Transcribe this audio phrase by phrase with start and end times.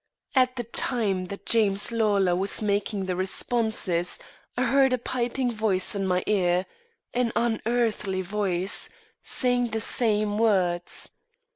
[0.33, 4.17] At the time that James Lawlor was making the responses,
[4.57, 6.65] I heard a piping voice in my ear,
[7.13, 8.89] an unearthly voice,
[9.21, 11.11] saying the same words.